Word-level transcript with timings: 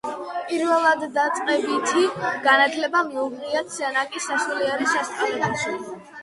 პირველდაწყებითი 0.51 2.01
განათლება 2.47 3.03
მიუღია 3.11 3.63
სენაკის 3.75 4.27
სასულიერო 4.31 4.89
სასწავლებელში. 4.95 5.77